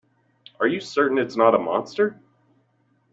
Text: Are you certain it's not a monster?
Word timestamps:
Are 0.59 0.65
you 0.65 0.79
certain 0.79 1.19
it's 1.19 1.35
not 1.37 1.53
a 1.53 1.59
monster? 1.59 2.19